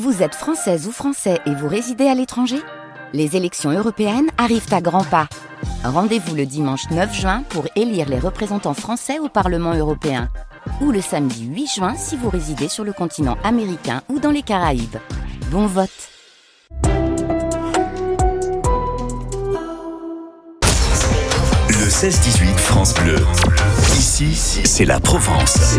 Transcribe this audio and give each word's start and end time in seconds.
Vous 0.00 0.22
êtes 0.22 0.34
française 0.34 0.86
ou 0.88 0.90
français 0.90 1.38
et 1.44 1.54
vous 1.54 1.68
résidez 1.68 2.06
à 2.06 2.14
l'étranger? 2.14 2.56
Les 3.12 3.36
élections 3.36 3.70
européennes 3.70 4.30
arrivent 4.38 4.72
à 4.72 4.80
grands 4.80 5.04
pas. 5.04 5.28
Rendez-vous 5.84 6.34
le 6.34 6.46
dimanche 6.46 6.88
9 6.90 7.14
juin 7.14 7.42
pour 7.50 7.66
élire 7.76 8.08
les 8.08 8.18
représentants 8.18 8.72
français 8.72 9.18
au 9.18 9.28
Parlement 9.28 9.74
européen. 9.74 10.30
Ou 10.80 10.92
le 10.92 11.02
samedi 11.02 11.44
8 11.44 11.66
juin 11.66 11.94
si 11.94 12.16
vous 12.16 12.30
résidez 12.30 12.68
sur 12.68 12.84
le 12.84 12.94
continent 12.94 13.36
américain 13.44 14.00
ou 14.08 14.18
dans 14.18 14.30
les 14.30 14.40
Caraïbes. 14.40 14.96
Bon 15.50 15.66
vote 15.66 15.90
Le 21.68 21.86
16-18 21.86 22.56
France 22.56 22.94
Bleu. 22.94 23.16
Ici, 23.92 24.34
c'est 24.64 24.86
la 24.86 25.00
Provence. 25.00 25.76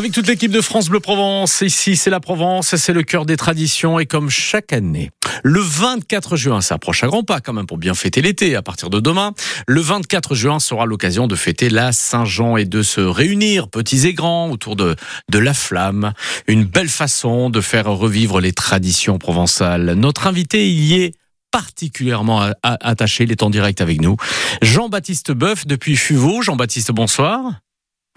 Avec 0.00 0.12
toute 0.12 0.28
l'équipe 0.28 0.50
de 0.50 0.62
France 0.62 0.88
Bleu 0.88 0.98
Provence, 0.98 1.60
ici 1.60 1.94
c'est 1.94 2.08
la 2.08 2.20
Provence, 2.20 2.74
c'est 2.74 2.94
le 2.94 3.02
cœur 3.02 3.26
des 3.26 3.36
traditions 3.36 3.98
et 3.98 4.06
comme 4.06 4.30
chaque 4.30 4.72
année, 4.72 5.10
le 5.42 5.60
24 5.60 6.36
juin, 6.36 6.62
ça 6.62 6.76
approche 6.76 7.04
à 7.04 7.06
grands 7.06 7.22
pas 7.22 7.40
quand 7.40 7.52
même 7.52 7.66
pour 7.66 7.76
bien 7.76 7.92
fêter 7.92 8.22
l'été 8.22 8.56
à 8.56 8.62
partir 8.62 8.88
de 8.88 8.98
demain, 8.98 9.34
le 9.68 9.82
24 9.82 10.34
juin 10.34 10.58
sera 10.58 10.86
l'occasion 10.86 11.26
de 11.26 11.36
fêter 11.36 11.68
la 11.68 11.92
Saint-Jean 11.92 12.56
et 12.56 12.64
de 12.64 12.82
se 12.82 13.02
réunir, 13.02 13.68
petits 13.68 14.06
et 14.06 14.14
grands, 14.14 14.48
autour 14.48 14.74
de, 14.74 14.96
de 15.30 15.38
la 15.38 15.52
flamme. 15.52 16.14
Une 16.46 16.64
belle 16.64 16.88
façon 16.88 17.50
de 17.50 17.60
faire 17.60 17.84
revivre 17.84 18.40
les 18.40 18.52
traditions 18.52 19.18
provençales. 19.18 19.92
Notre 19.92 20.26
invité 20.26 20.70
y 20.70 20.94
est 20.94 21.12
particulièrement 21.50 22.52
attaché, 22.62 23.24
il 23.24 23.32
est 23.32 23.42
en 23.42 23.50
direct 23.50 23.82
avec 23.82 24.00
nous. 24.00 24.16
Jean-Baptiste 24.62 25.32
Boeuf 25.32 25.66
depuis 25.66 25.94
Fuveau. 25.94 26.40
Jean-Baptiste, 26.40 26.90
bonsoir. 26.90 27.60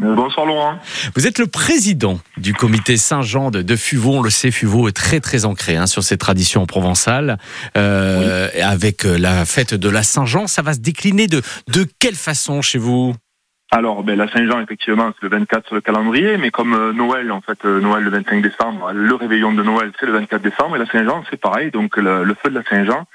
Bonsoir 0.03 0.45
Laurent. 0.45 0.77
Vous 1.15 1.27
êtes 1.27 1.39
le 1.39 1.47
président 1.47 2.19
du 2.35 2.53
comité 2.53 2.97
Saint-Jean 2.97 3.51
de, 3.51 3.61
de 3.61 3.77
On 4.05 4.21
le 4.21 4.29
sait, 4.29 4.51
Fuveau 4.51 4.89
est 4.89 4.91
très 4.91 5.21
très 5.21 5.45
ancré 5.45 5.77
hein, 5.77 5.87
sur 5.87 6.03
ces 6.03 6.17
traditions 6.17 6.65
provençales. 6.65 7.37
Euh, 7.77 8.49
Avec 8.61 9.05
euh, 9.05 9.17
la 9.17 9.45
fête 9.45 9.73
de 9.73 9.89
la 9.89 10.03
Saint-Jean, 10.03 10.47
ça 10.47 10.61
va 10.61 10.73
se 10.73 10.79
décliner 10.79 11.27
de, 11.27 11.41
de 11.69 11.87
quelle 11.99 12.15
façon 12.15 12.61
chez 12.61 12.79
vous? 12.79 13.15
Alors, 13.71 14.03
ben, 14.03 14.17
la 14.17 14.29
Saint-Jean, 14.29 14.59
effectivement, 14.59 15.11
c'est 15.13 15.23
le 15.23 15.29
24 15.29 15.67
sur 15.67 15.75
le 15.75 15.81
calendrier, 15.81 16.35
mais 16.37 16.51
comme 16.51 16.73
euh, 16.73 16.91
Noël, 16.91 17.31
en 17.31 17.39
fait, 17.39 17.63
Noël 17.63 18.03
le 18.03 18.09
25 18.09 18.41
décembre, 18.41 18.91
le 18.91 19.15
réveillon 19.15 19.53
de 19.53 19.63
Noël, 19.63 19.93
c'est 19.99 20.05
le 20.05 20.11
24 20.11 20.41
décembre, 20.41 20.75
et 20.75 20.79
la 20.79 20.85
Saint-Jean, 20.85 21.23
c'est 21.29 21.39
pareil, 21.39 21.71
donc 21.71 21.95
le 21.95 22.35
feu 22.43 22.49
de 22.49 22.55
la 22.55 22.63
Saint-Jean, 22.63 23.07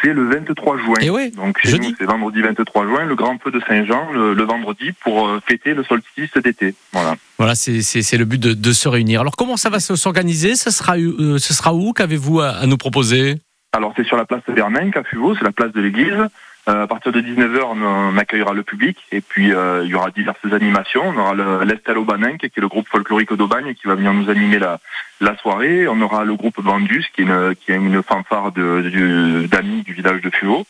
c'est 0.00 0.12
le 0.12 0.24
23 0.24 0.78
juin. 0.78 0.94
Et 1.00 1.10
oui, 1.10 1.30
Donc 1.30 1.58
chez 1.62 1.78
nous, 1.78 1.94
c'est 1.98 2.04
vendredi 2.04 2.40
23 2.42 2.86
juin, 2.86 3.04
le 3.04 3.14
grand 3.14 3.38
feu 3.38 3.50
de 3.50 3.60
Saint-Jean, 3.66 4.12
le, 4.12 4.42
vendredi, 4.42 4.92
pour 5.02 5.28
euh, 5.28 5.40
fêter 5.46 5.74
le 5.74 5.84
solstice 5.84 6.32
d'été. 6.42 6.74
Voilà. 6.92 7.16
Voilà, 7.38 7.54
c'est 7.54 8.16
le 8.16 8.24
but 8.24 8.40
de, 8.40 8.52
de, 8.52 8.72
se 8.72 8.88
réunir. 8.88 9.20
Alors 9.20 9.36
comment 9.36 9.56
ça 9.56 9.70
va 9.70 9.80
s'organiser? 9.80 10.54
Ce, 10.54 10.70
sera, 10.70 10.96
euh, 10.96 11.38
ce 11.38 11.54
sera 11.54 11.74
où? 11.74 11.92
Qu'avez-vous 11.92 12.40
à, 12.40 12.50
à, 12.50 12.66
nous 12.66 12.76
proposer? 12.76 13.36
Alors 13.72 13.92
c'est 13.96 14.04
sur 14.04 14.16
la 14.16 14.24
place 14.24 14.42
de 14.46 14.52
Vernin, 14.52 14.90
à 14.94 15.02
Fuveau, 15.02 15.34
c'est 15.34 15.44
la 15.44 15.52
place 15.52 15.72
de 15.72 15.80
l'église. 15.80 16.28
Euh, 16.68 16.84
à 16.84 16.86
partir 16.86 17.10
de 17.10 17.20
19h, 17.20 17.60
on, 17.64 18.16
accueillera 18.16 18.52
le 18.52 18.62
public 18.62 18.96
et 19.10 19.20
puis 19.20 19.52
euh, 19.52 19.82
il 19.84 19.90
y 19.90 19.94
aura 19.94 20.10
diverses 20.10 20.52
animations. 20.52 21.02
On 21.04 21.18
aura 21.18 21.64
l'Estel 21.64 21.98
Aubanin, 21.98 22.36
qui 22.36 22.46
est 22.46 22.56
le 22.58 22.68
groupe 22.68 22.86
folklorique 22.88 23.32
d'Aubagne, 23.32 23.74
qui 23.74 23.88
va 23.88 23.96
venir 23.96 24.12
nous 24.12 24.30
animer 24.30 24.60
la, 24.60 24.78
la 25.20 25.36
soirée. 25.38 25.88
On 25.88 26.00
aura 26.00 26.24
le 26.24 26.34
groupe 26.34 26.60
Bandus, 26.62 27.06
qui 27.14 27.22
est 27.22 27.24
une, 27.24 27.54
qui 27.56 27.72
est 27.72 27.76
une 27.76 28.00
fanfare 28.02 28.52
d'amis 28.52 29.82
du 29.82 29.92
village 29.92 30.20
de 30.20 30.30
Fuot, 30.30 30.64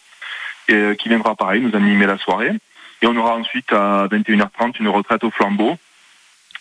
et, 0.69 0.75
euh, 0.75 0.95
qui 0.95 1.11
viendra 1.11 1.35
pareil 1.35 1.61
nous 1.61 1.77
animer 1.77 2.07
la 2.07 2.17
soirée. 2.17 2.53
Et 3.03 3.07
on 3.07 3.17
aura 3.17 3.37
ensuite 3.37 3.71
à 3.73 4.07
21h30 4.09 4.79
une 4.81 4.89
retraite 4.89 5.25
au 5.25 5.31
flambeau 5.31 5.77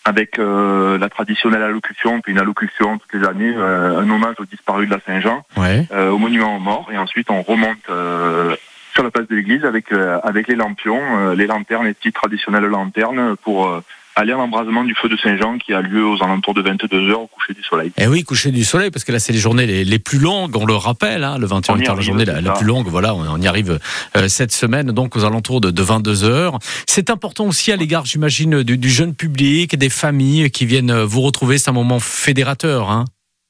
avec 0.03 0.39
euh, 0.39 0.97
la 0.97 1.09
traditionnelle 1.09 1.61
allocution, 1.61 2.21
puis 2.21 2.31
une 2.31 2.39
allocution 2.39 2.97
toutes 2.97 3.13
les 3.13 3.27
années, 3.27 3.53
euh, 3.55 3.99
un 3.99 4.09
hommage 4.09 4.35
aux 4.39 4.45
disparus 4.45 4.89
de 4.89 4.93
la 4.95 4.99
Saint-Jean, 5.05 5.45
ouais. 5.57 5.85
euh, 5.91 6.09
au 6.09 6.17
monument 6.17 6.55
aux 6.55 6.59
morts, 6.59 6.89
et 6.91 6.97
ensuite 6.97 7.29
on 7.29 7.41
remonte 7.43 7.87
de 9.31 9.35
l'église 9.35 9.65
avec 9.65 9.91
euh, 9.91 10.19
avec 10.23 10.47
les 10.47 10.55
lampions, 10.55 10.99
euh, 10.99 11.35
les 11.35 11.47
lanternes, 11.47 11.85
les 11.85 11.93
petites 11.93 12.15
traditionnelles 12.15 12.65
lanternes 12.65 13.35
pour 13.37 13.67
euh, 13.67 13.81
aller 14.15 14.33
à 14.33 14.35
l'embrasement 14.35 14.83
du 14.83 14.95
feu 14.95 15.09
de 15.09 15.17
Saint-Jean 15.17 15.57
qui 15.57 15.73
a 15.73 15.81
lieu 15.81 16.05
aux 16.05 16.21
alentours 16.21 16.53
de 16.53 16.61
22 16.61 17.09
heures 17.09 17.21
au 17.21 17.27
coucher 17.27 17.53
du 17.53 17.63
soleil. 17.63 17.91
Eh 17.97 18.07
oui, 18.07 18.23
coucher 18.23 18.51
du 18.51 18.63
soleil, 18.63 18.91
parce 18.91 19.03
que 19.03 19.11
là, 19.11 19.19
c'est 19.19 19.33
les 19.33 19.39
journées 19.39 19.65
les, 19.65 19.85
les, 19.85 19.99
plus 19.99 20.19
longues, 20.19 20.55
on 20.55 20.65
le 20.65 20.75
rappelle, 20.75 21.23
hein, 21.23 21.37
le 21.37 21.45
21 21.45 21.77
est 21.77 21.87
la 21.87 22.01
journée 22.01 22.25
la, 22.25 22.41
la, 22.41 22.51
plus 22.51 22.65
longue, 22.65 22.87
voilà, 22.87 23.15
on, 23.15 23.41
y 23.41 23.47
arrive 23.47 23.79
euh, 24.17 24.27
cette 24.27 24.51
semaine, 24.51 24.87
donc 24.87 25.15
aux 25.15 25.23
alentours 25.23 25.61
de, 25.61 25.71
de 25.71 25.81
22 25.81 26.23
heures. 26.23 26.59
C'est 26.87 27.09
important 27.09 27.45
aussi 27.47 27.71
à 27.71 27.75
l'égard, 27.75 28.05
j'imagine, 28.05 28.63
du, 28.63 28.77
du, 28.77 28.89
jeune 28.89 29.15
public, 29.15 29.77
des 29.77 29.89
familles 29.89 30.51
qui 30.51 30.65
viennent 30.65 31.03
vous 31.03 31.21
retrouver, 31.21 31.57
c'est 31.57 31.69
un 31.69 31.73
moment 31.73 31.99
fédérateur. 31.99 32.91
Hein. 32.91 33.05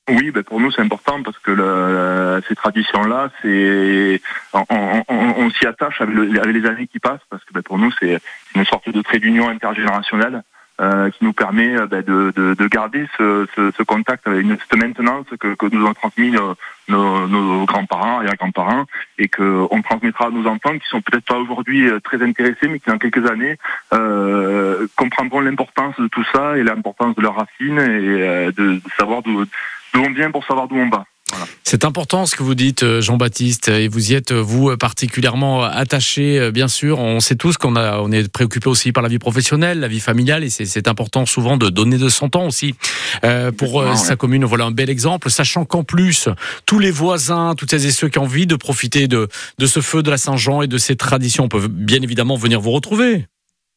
Oui, 0.09 0.31
ben 0.31 0.43
pour 0.43 0.59
nous 0.59 0.71
c'est 0.71 0.81
important 0.81 1.21
parce 1.23 1.37
que 1.39 1.51
le, 1.51 2.41
ces 2.47 2.55
traditions-là, 2.55 3.29
c'est 3.41 4.21
on, 4.53 4.65
on, 4.69 5.03
on, 5.07 5.49
s'y 5.51 5.67
attache 5.67 6.01
avec, 6.01 6.15
le, 6.15 6.39
avec, 6.39 6.55
les 6.55 6.65
années 6.67 6.87
qui 6.87 6.99
passent 6.99 7.21
parce 7.29 7.43
que 7.43 7.53
ben 7.53 7.61
pour 7.61 7.77
nous 7.77 7.91
c'est 7.99 8.19
une 8.55 8.65
sorte 8.65 8.89
de 8.89 9.01
trait 9.01 9.19
d'union 9.19 9.47
intergénérationnelle 9.47 10.43
euh, 10.81 11.11
qui 11.11 11.23
nous 11.23 11.33
permet 11.33 11.75
ben 11.85 12.01
de, 12.01 12.33
de, 12.35 12.55
de, 12.55 12.67
garder 12.67 13.07
ce, 13.17 13.45
ce, 13.55 13.71
ce, 13.77 13.83
contact 13.83 14.25
avec 14.25 14.45
cette 14.47 14.81
maintenance 14.81 15.27
que, 15.39 15.53
que 15.53 15.67
nous 15.67 15.85
ont 15.85 15.93
transmis 15.93 16.31
nos, 16.31 16.55
nos, 16.87 17.27
nos 17.27 17.65
grands-parents, 17.65 18.23
et 18.23 18.35
grands-parents, 18.35 18.85
et 19.19 19.27
que 19.27 19.67
on 19.69 19.81
transmettra 19.83 20.27
à 20.27 20.29
nos 20.31 20.47
enfants 20.47 20.77
qui 20.79 20.87
sont 20.89 21.01
peut-être 21.01 21.25
pas 21.25 21.37
aujourd'hui 21.37 21.87
euh, 21.87 21.99
très 21.99 22.23
intéressés, 22.23 22.67
mais 22.67 22.79
qui 22.79 22.89
dans 22.89 22.97
quelques 22.97 23.29
années 23.29 23.57
euh, 23.93 24.87
comprendront 24.95 25.41
l'importance 25.41 25.95
de 25.99 26.07
tout 26.07 26.25
ça 26.33 26.57
et 26.57 26.63
l'importance 26.63 27.15
de 27.15 27.21
leurs 27.21 27.35
racines 27.35 27.77
et 27.77 28.23
euh, 28.23 28.51
de, 28.51 28.75
de 28.75 28.81
savoir 28.97 29.21
d'où 29.21 29.45
d'où 29.93 30.01
on 30.01 30.13
vient 30.13 30.31
pour 30.31 30.45
savoir 30.45 30.67
d'où 30.67 30.75
on 30.75 30.89
va. 30.89 31.03
Voilà. 31.29 31.45
C'est 31.63 31.85
important 31.85 32.25
ce 32.25 32.35
que 32.35 32.43
vous 32.43 32.55
dites, 32.55 32.83
euh, 32.83 32.99
Jean-Baptiste, 32.99 33.69
et 33.69 33.87
vous 33.87 34.11
y 34.11 34.15
êtes 34.15 34.33
vous 34.33 34.75
particulièrement 34.75 35.63
attaché, 35.63 36.37
euh, 36.37 36.51
bien 36.51 36.67
sûr. 36.67 36.99
On 36.99 37.21
sait 37.21 37.35
tous 37.35 37.55
qu'on 37.55 37.77
a, 37.77 37.99
on 37.99 38.11
est 38.11 38.29
préoccupé 38.29 38.67
aussi 38.67 38.91
par 38.91 39.01
la 39.01 39.07
vie 39.07 39.19
professionnelle, 39.19 39.79
la 39.79 39.87
vie 39.87 40.01
familiale, 40.01 40.43
et 40.43 40.49
c'est 40.49 40.87
important 40.89 41.25
souvent 41.25 41.55
de 41.55 41.69
donner 41.69 41.97
de 41.97 42.09
son 42.09 42.27
temps 42.27 42.47
aussi 42.47 42.75
euh, 43.23 43.53
pour 43.53 43.81
euh, 43.81 43.95
sa 43.95 44.17
commune. 44.17 44.43
Voilà 44.43 44.65
un 44.65 44.71
bel 44.71 44.89
exemple, 44.89 45.29
sachant 45.29 45.63
qu'en 45.63 45.83
plus 45.83 46.27
tous 46.65 46.79
les 46.79 46.91
voisins, 46.91 47.55
toutes 47.55 47.69
celles 47.69 47.85
et 47.85 47.91
ceux 47.91 48.09
qui 48.09 48.19
ont 48.19 48.23
envie 48.23 48.47
de 48.47 48.55
profiter 48.55 49.07
de, 49.07 49.29
de 49.57 49.65
ce 49.65 49.79
feu 49.79 50.03
de 50.03 50.11
la 50.11 50.17
Saint-Jean 50.17 50.61
et 50.61 50.67
de 50.67 50.77
ces 50.77 50.97
traditions 50.97 51.47
peuvent 51.47 51.69
bien 51.69 52.01
évidemment 52.01 52.35
venir 52.35 52.59
vous 52.59 52.71
retrouver. 52.71 53.25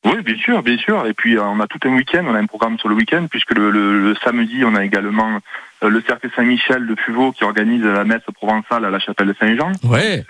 Oui, 0.05 0.23
bien 0.23 0.37
sûr, 0.37 0.63
bien 0.63 0.77
sûr. 0.77 1.07
Et 1.07 1.15
puis 1.15 1.39
on 1.39 1.61
a 1.61 1.67
tout 1.67 1.79
un 1.85 1.95
week-end, 1.95 2.25
on 2.29 2.35
a 2.35 2.39
un 2.39 2.47
programme 2.47 2.79
sur 2.79 2.89
le 2.89 2.95
week-end, 2.95 3.27
puisque 3.31 3.53
le, 3.53 3.71
le, 3.71 4.01
le, 4.01 4.15
samedi, 4.23 4.65
on 4.65 4.75
a 4.75 4.85
également 4.85 5.41
le 5.83 6.01
cercle 6.03 6.29
Saint-Michel 6.35 6.87
de 6.87 6.95
Fuveau 6.95 7.33
qui 7.33 7.45
organise 7.45 7.83
la 7.83 8.05
messe 8.05 8.23
provençale 8.35 8.85
à 8.85 8.91
la 8.91 8.99
chapelle 8.99 9.29
de 9.29 9.37
Saint-Jean. 9.39 9.73
Ouais. 9.83 10.25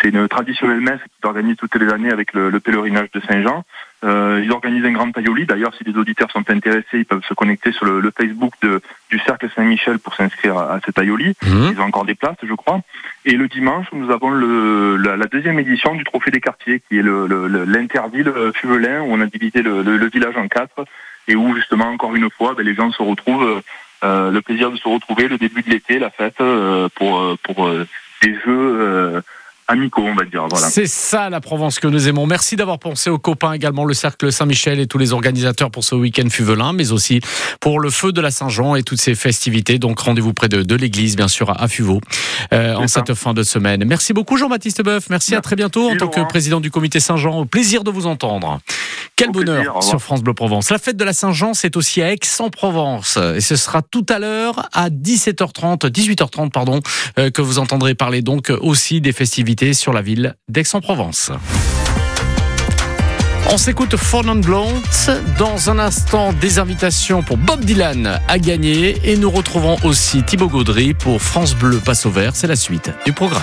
C'est 0.00 0.08
une 0.08 0.28
traditionnelle 0.28 0.80
messe 0.80 1.00
qui 1.02 1.20
s'organise 1.22 1.56
toutes 1.56 1.74
les 1.76 1.92
années 1.92 2.10
avec 2.10 2.32
le, 2.32 2.50
le 2.50 2.60
pèlerinage 2.60 3.10
de 3.12 3.20
Saint-Jean. 3.20 3.64
Euh, 4.04 4.42
ils 4.44 4.52
organisent 4.52 4.84
un 4.84 4.92
grand 4.92 5.10
tailloli. 5.10 5.46
D'ailleurs, 5.46 5.74
si 5.76 5.84
les 5.84 5.96
auditeurs 5.96 6.30
sont 6.30 6.48
intéressés, 6.50 6.98
ils 6.98 7.06
peuvent 7.06 7.24
se 7.26 7.34
connecter 7.34 7.72
sur 7.72 7.86
le, 7.86 8.00
le 8.00 8.12
Facebook 8.16 8.52
de, 8.62 8.80
du 9.10 9.18
Cercle 9.20 9.48
Saint-Michel 9.54 9.98
pour 9.98 10.14
s'inscrire 10.14 10.58
à, 10.58 10.74
à 10.74 10.80
ce 10.84 10.90
tailloli. 10.90 11.34
Mmh. 11.42 11.70
Ils 11.72 11.80
ont 11.80 11.84
encore 11.84 12.04
des 12.04 12.14
places, 12.14 12.36
je 12.42 12.54
crois. 12.54 12.80
Et 13.24 13.32
le 13.32 13.48
dimanche, 13.48 13.86
nous 13.92 14.10
avons 14.10 14.30
le, 14.30 14.96
la, 14.96 15.16
la, 15.16 15.26
deuxième 15.26 15.58
édition 15.58 15.94
du 15.94 16.04
Trophée 16.04 16.30
des 16.30 16.40
quartiers, 16.40 16.82
qui 16.88 16.98
est 16.98 17.02
l'interville 17.02 18.32
Fuvelin, 18.54 19.00
où 19.00 19.12
on 19.12 19.20
a 19.20 19.26
divisé 19.26 19.62
le, 19.62 19.82
le, 19.82 20.08
village 20.08 20.36
en 20.36 20.46
quatre, 20.46 20.84
et 21.26 21.34
où 21.34 21.56
justement, 21.56 21.86
encore 21.86 22.14
une 22.14 22.30
fois, 22.30 22.54
ben, 22.54 22.64
les 22.64 22.74
gens 22.74 22.92
se 22.92 23.02
retrouvent. 23.02 23.62
Euh, 24.04 24.30
le 24.30 24.42
plaisir 24.42 24.70
de 24.70 24.76
se 24.76 24.86
retrouver, 24.86 25.26
le 25.26 25.38
début 25.38 25.62
de 25.62 25.70
l'été, 25.70 25.98
la 25.98 26.10
fête, 26.10 26.40
euh, 26.40 26.88
pour, 26.94 27.38
pour 27.42 27.66
euh, 27.66 27.86
des 28.22 28.34
jeux 28.44 29.22
amicaux, 29.68 30.02
on 30.02 30.14
va 30.14 30.24
dire. 30.24 30.46
Voilà. 30.48 30.68
C'est 30.68 30.86
ça 30.86 31.30
la 31.30 31.40
Provence 31.40 31.78
que 31.78 31.86
nous 31.86 32.08
aimons. 32.08 32.26
Merci 32.26 32.56
d'avoir 32.56 32.78
pensé 32.78 33.10
aux 33.10 33.18
copains 33.18 33.52
également, 33.52 33.84
le 33.84 33.94
Cercle 33.94 34.32
Saint-Michel 34.32 34.80
et 34.80 34.86
tous 34.86 34.98
les 34.98 35.12
organisateurs 35.12 35.70
pour 35.70 35.84
ce 35.84 35.94
week-end 35.94 36.28
Fuvelin, 36.30 36.72
mais 36.72 36.92
aussi 36.92 37.20
pour 37.60 37.80
le 37.80 37.90
feu 37.90 38.12
de 38.12 38.20
la 38.20 38.30
Saint-Jean 38.30 38.74
et 38.74 38.82
toutes 38.82 39.00
ces 39.00 39.14
festivités. 39.14 39.78
Donc 39.78 39.98
rendez-vous 39.98 40.32
près 40.32 40.48
de, 40.48 40.62
de 40.62 40.74
l'église, 40.74 41.16
bien 41.16 41.28
sûr, 41.28 41.50
à 41.50 41.68
Fuveau, 41.68 42.00
euh, 42.52 42.74
en 42.74 42.88
cette 42.88 43.14
fin 43.14 43.34
de 43.34 43.42
semaine. 43.42 43.84
Merci 43.86 44.12
beaucoup 44.12 44.36
Jean-Baptiste 44.36 44.82
Boeuf. 44.82 45.08
Merci, 45.10 45.32
Merci, 45.32 45.34
à 45.34 45.40
très 45.40 45.56
bientôt 45.56 45.90
en 45.90 45.96
tant 45.96 46.08
que 46.08 46.20
président 46.28 46.60
du 46.60 46.70
comité 46.70 47.00
Saint-Jean. 47.00 47.40
Au 47.40 47.44
plaisir 47.44 47.84
de 47.84 47.90
vous 47.90 48.06
entendre. 48.06 48.60
Quel 49.16 49.30
Au 49.30 49.32
bonheur 49.32 49.72
plaisir, 49.72 49.82
sur 49.82 50.02
France 50.02 50.22
Bleu 50.22 50.34
Provence. 50.34 50.70
La 50.70 50.78
fête 50.78 50.98
de 50.98 51.04
la 51.04 51.14
Saint-Jean, 51.14 51.54
c'est 51.54 51.76
aussi 51.76 52.02
à 52.02 52.12
Aix-en-Provence. 52.12 53.18
Et 53.34 53.40
ce 53.40 53.56
sera 53.56 53.80
tout 53.80 54.04
à 54.10 54.18
l'heure 54.18 54.68
à 54.74 54.90
17h30, 54.90 55.90
18h30, 55.90 56.50
pardon, 56.50 56.80
euh, 57.18 57.30
que 57.30 57.40
vous 57.40 57.58
entendrez 57.58 57.94
parler 57.94 58.20
donc 58.20 58.52
aussi 58.60 59.00
des 59.00 59.12
festivités 59.12 59.72
sur 59.72 59.94
la 59.94 60.02
ville 60.02 60.36
d'Aix-en-Provence. 60.48 61.32
On 63.48 63.56
s'écoute 63.56 63.96
Fun 63.96 64.28
and 64.28 64.36
Blunt. 64.36 64.82
Dans 65.38 65.70
un 65.70 65.78
instant, 65.78 66.32
des 66.34 66.58
invitations 66.58 67.22
pour 67.22 67.38
Bob 67.38 67.64
Dylan 67.64 68.20
à 68.28 68.38
gagner. 68.38 68.96
Et 69.04 69.16
nous 69.16 69.30
retrouvons 69.30 69.76
aussi 69.84 70.24
Thibaut 70.24 70.48
Gaudry 70.48 70.94
pour 70.94 71.22
France 71.22 71.54
Bleu 71.54 71.78
Passe 71.78 72.04
au 72.04 72.10
Vert. 72.10 72.34
C'est 72.34 72.48
la 72.48 72.56
suite 72.56 72.90
du 73.06 73.12
programme. 73.12 73.42